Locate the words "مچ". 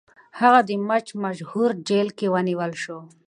0.87-1.07